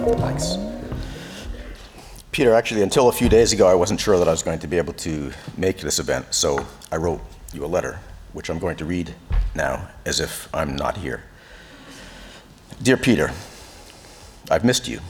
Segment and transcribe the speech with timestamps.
[0.00, 0.56] Thanks.
[2.32, 4.66] Peter, actually, until a few days ago, I wasn't sure that I was going to
[4.66, 7.20] be able to make this event, so I wrote
[7.52, 8.00] you a letter,
[8.32, 9.14] which I'm going to read
[9.54, 11.24] now as if I'm not here.
[12.82, 13.30] Dear Peter,
[14.50, 15.00] I've missed you.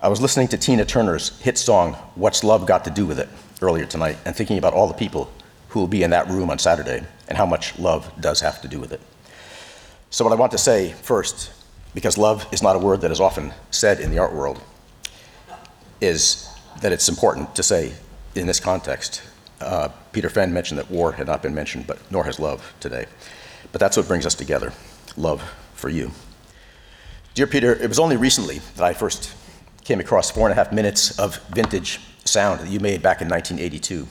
[0.00, 3.28] I was listening to Tina Turner's hit song, What's Love Got to Do with It,
[3.60, 5.30] earlier tonight, and thinking about all the people
[5.68, 8.68] who will be in that room on Saturday and how much love does have to
[8.68, 9.02] do with it.
[10.08, 11.50] So, what I want to say first,
[11.96, 14.60] because love is not a word that is often said in the art world,
[16.02, 16.46] is
[16.82, 17.90] that it's important to say
[18.34, 19.22] in this context.
[19.62, 23.06] Uh, Peter Fenn mentioned that war had not been mentioned, but nor has love today.
[23.72, 24.74] But that's what brings us together
[25.16, 26.10] love for you.
[27.32, 29.34] Dear Peter, it was only recently that I first
[29.82, 33.28] came across four and a half minutes of vintage sound that you made back in
[33.28, 34.06] 1982.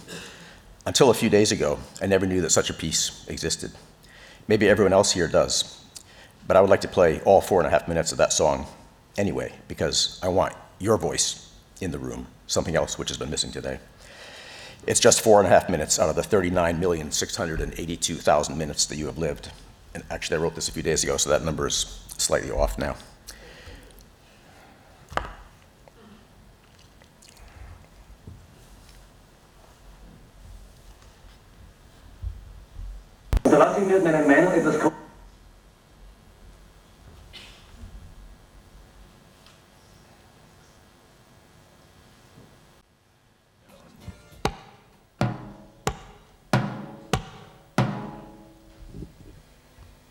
[0.87, 3.73] Until a few days ago, I never knew that such a piece existed.
[4.47, 5.84] Maybe everyone else here does.
[6.47, 8.67] But I would like to play all four and a half minutes of that song
[9.17, 11.51] anyway, because I want your voice
[11.81, 13.79] in the room, something else which has been missing today.
[14.87, 19.17] It's just four and a half minutes out of the 39,682,000 minutes that you have
[19.17, 19.49] lived.
[19.93, 22.77] And actually, I wrote this a few days ago, so that number is slightly off
[22.77, 22.95] now.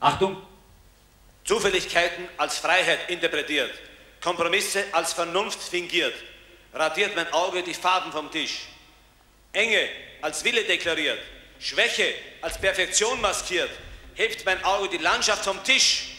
[0.05, 0.37] Achtung!
[1.45, 3.73] Zufälligkeiten als Freiheit interpretiert,
[4.21, 6.13] Kompromisse als Vernunft fingiert,
[6.75, 8.67] radiert mein Auge die Farben vom Tisch.
[9.55, 9.89] Enge
[10.21, 11.21] als Wille deklariert,
[11.59, 13.71] Schwäche als Perfektion maskiert,
[14.15, 16.19] hebt mein Auge die Landschaft vom Tisch.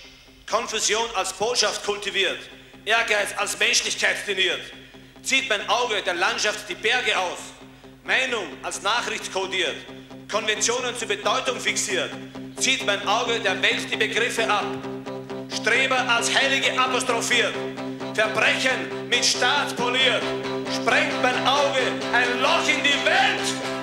[0.50, 2.40] Konfusion als Botschaft kultiviert,
[2.86, 4.62] Ehrgeiz als Menschlichkeit trainiert,
[5.22, 7.38] zieht mein Auge der Landschaft die Berge aus.
[8.04, 9.78] Meinung als Nachricht kodiert,
[10.32, 12.10] Konventionen zur Bedeutung fixiert,
[12.58, 14.66] zieht mein Auge der Welt die Begriffe ab.
[15.54, 17.54] Streber als Heilige apostrophiert,
[18.14, 20.24] Verbrechen mit Staat poliert,
[20.74, 21.80] sprengt mein Auge
[22.14, 23.75] ein Loch in die Welt.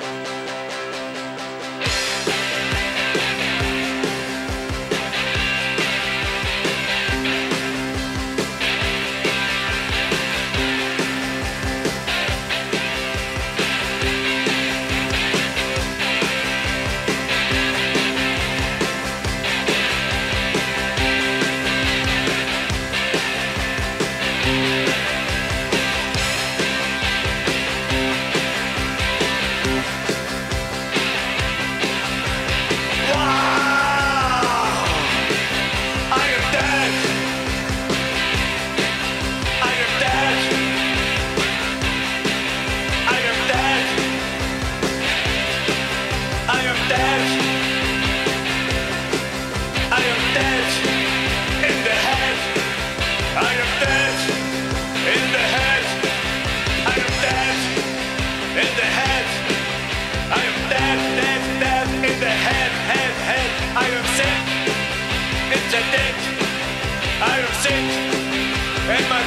[24.44, 24.91] Bye.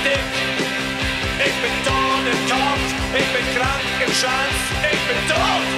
[0.05, 0.25] dick.
[1.47, 2.89] Ich bin tot im Kopf,
[3.19, 4.59] ich bin krank im Schwanz,
[4.91, 5.75] ich bin tot.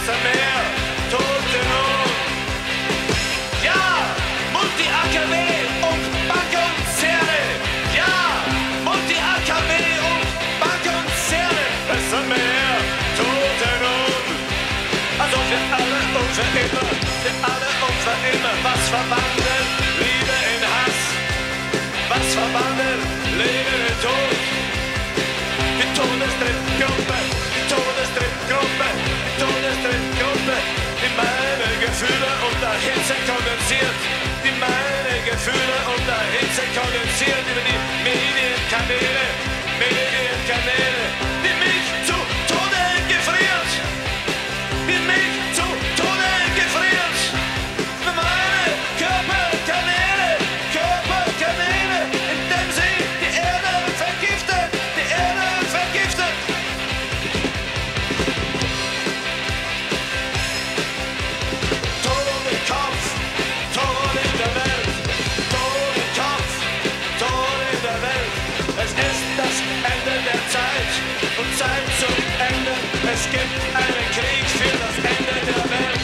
[0.00, 0.49] pensamento.
[32.80, 34.00] Hitze kondensiert,
[34.44, 38.59] die meine Gefühle unter Hitze kondensiert über die Medien.
[73.20, 73.44] Es gibt
[73.76, 76.00] einen Krieg für das Ende der Welt,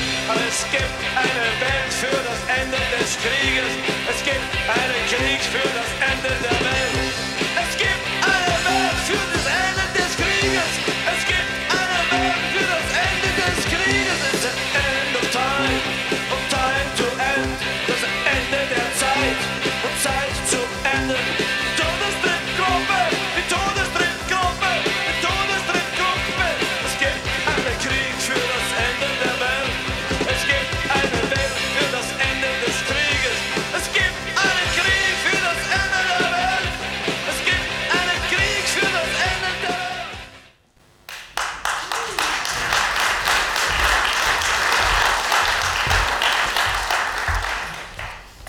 [0.48, 3.72] es gibt eine Welt für das Ende des Krieges.
[4.12, 7.16] Es gibt einen Krieg für das Ende der Welt.
[7.56, 9.45] Es gibt eine Welt für das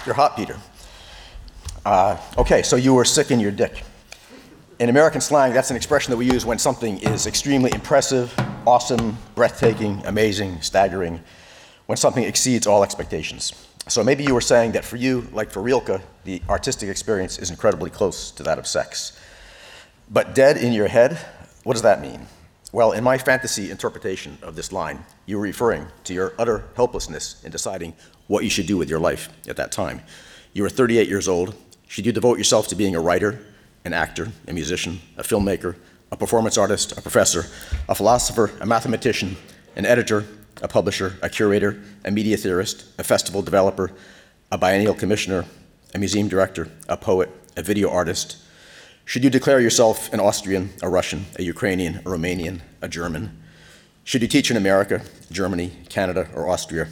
[0.07, 0.55] You're hot, Peter.
[1.85, 3.83] Uh, okay, so you were sick in your dick.
[4.79, 8.33] In American slang, that's an expression that we use when something is extremely impressive,
[8.65, 11.19] awesome, breathtaking, amazing, staggering,
[11.87, 13.51] when something exceeds all expectations.
[13.89, 17.49] So maybe you were saying that for you, like for Rilke, the artistic experience is
[17.49, 19.19] incredibly close to that of sex.
[20.09, 21.19] But dead in your head,
[21.65, 22.27] what does that mean?
[22.71, 27.43] Well, in my fantasy interpretation of this line, you were referring to your utter helplessness
[27.43, 27.93] in deciding
[28.27, 30.01] what you should do with your life at that time.
[30.53, 31.55] You were 38 years old.
[31.87, 33.39] Should you devote yourself to being a writer,
[33.85, 35.75] an actor, a musician, a filmmaker,
[36.11, 37.45] a performance artist, a professor,
[37.87, 39.37] a philosopher, a mathematician,
[39.75, 40.25] an editor,
[40.61, 43.91] a publisher, a curator, a media theorist, a festival developer,
[44.51, 45.45] a biennial commissioner,
[45.93, 48.37] a museum director, a poet, a video artist?
[49.05, 53.41] Should you declare yourself an Austrian, a Russian, a Ukrainian, a Romanian, a German?
[54.03, 55.01] Should you teach in America,
[55.31, 56.87] Germany, Canada, or Austria?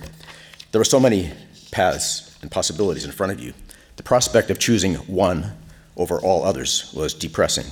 [0.75, 1.31] There were so many
[1.72, 3.54] paths and possibilities in front of you.
[3.95, 5.54] The prospect of choosing one
[5.95, 7.68] over all others was depressing.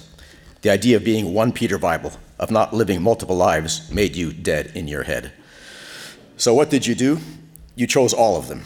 [0.62, 4.72] The idea of being one Peter Weibel, of not living multiple lives, made you dead
[4.74, 5.34] in your head.
[6.38, 7.20] So, what did you do?
[7.76, 8.64] You chose all of them.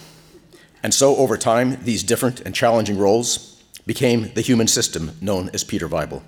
[0.83, 5.63] And so, over time, these different and challenging roles became the human system known as
[5.63, 6.21] Peter Weibel.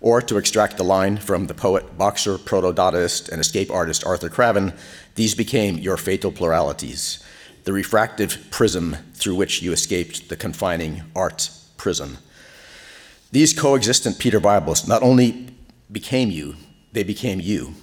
[0.00, 4.30] Or, to extract the line from the poet, boxer, proto Dadaist, and escape artist Arthur
[4.30, 4.72] Cravan,
[5.16, 7.22] these became your fatal pluralities,
[7.64, 12.18] the refractive prism through which you escaped the confining art prison.
[13.30, 15.54] These coexistent Peter Weibels not only
[15.90, 16.56] became you,
[16.92, 17.74] they became you.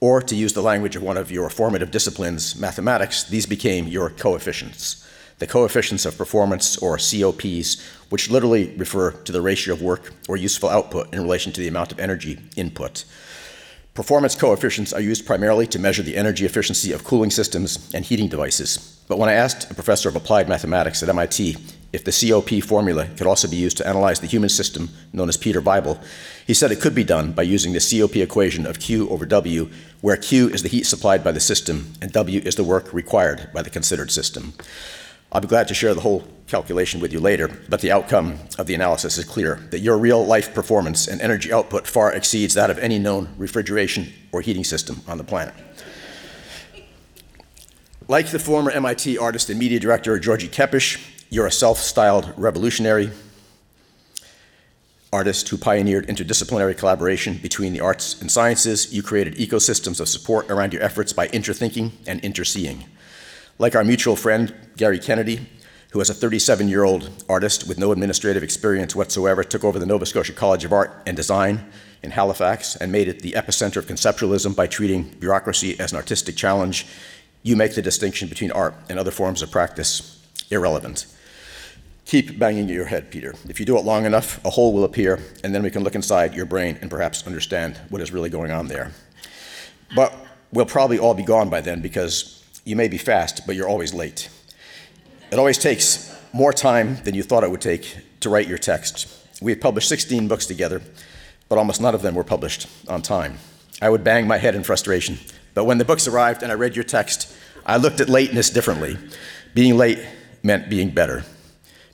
[0.00, 4.10] Or, to use the language of one of your formative disciplines, mathematics, these became your
[4.10, 5.04] coefficients
[5.38, 10.36] the coefficients of performance, or COPs, which literally refer to the ratio of work or
[10.36, 13.04] useful output in relation to the amount of energy input.
[13.94, 18.26] Performance coefficients are used primarily to measure the energy efficiency of cooling systems and heating
[18.26, 19.00] devices.
[19.06, 21.56] But when I asked a professor of applied mathematics at MIT
[21.92, 25.36] if the COP formula could also be used to analyze the human system known as
[25.36, 26.02] Peter Weibel,
[26.44, 29.70] he said it could be done by using the COP equation of Q over W,
[30.00, 33.48] where Q is the heat supplied by the system and W is the work required
[33.54, 34.54] by the considered system.
[35.34, 38.68] I'll be glad to share the whole calculation with you later, but the outcome of
[38.68, 42.70] the analysis is clear that your real life performance and energy output far exceeds that
[42.70, 45.52] of any known refrigeration or heating system on the planet.
[48.06, 53.10] Like the former MIT artist and media director György Kepes, you're a self styled revolutionary
[55.12, 58.94] artist who pioneered interdisciplinary collaboration between the arts and sciences.
[58.94, 62.84] You created ecosystems of support around your efforts by interthinking and interseeing.
[63.58, 65.46] Like our mutual friend, Garry Kennedy,
[65.90, 69.86] who as a 37 year old artist with no administrative experience whatsoever took over the
[69.86, 71.64] Nova Scotia College of Art and Design
[72.02, 76.34] in Halifax and made it the epicenter of conceptualism by treating bureaucracy as an artistic
[76.34, 76.84] challenge,
[77.44, 80.20] you make the distinction between art and other forms of practice
[80.50, 81.06] irrelevant.
[82.06, 83.34] Keep banging your head, Peter.
[83.48, 85.94] If you do it long enough, a hole will appear, and then we can look
[85.94, 88.90] inside your brain and perhaps understand what is really going on there.
[89.94, 90.12] But
[90.52, 93.94] we'll probably all be gone by then because you may be fast, but you're always
[93.94, 94.28] late.
[95.30, 99.08] It always takes more time than you thought it would take to write your text.
[99.40, 100.82] We have published 16 books together,
[101.48, 103.38] but almost none of them were published on time.
[103.82, 105.18] I would bang my head in frustration,
[105.52, 107.34] but when the books arrived and I read your text,
[107.66, 108.96] I looked at lateness differently.
[109.54, 109.98] Being late
[110.42, 111.24] meant being better.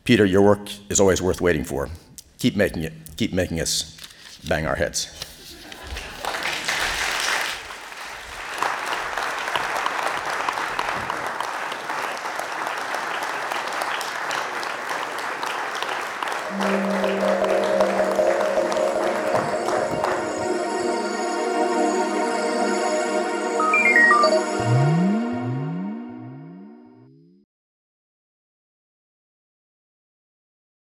[0.04, 1.88] Peter, your work is always worth waiting for.
[2.38, 3.96] Keep making it, keep making us
[4.48, 5.19] bang our heads.